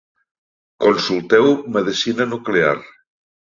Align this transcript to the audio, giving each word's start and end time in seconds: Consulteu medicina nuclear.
Consulteu 0.83 1.45
medicina 1.77 2.23
nuclear. 2.33 2.75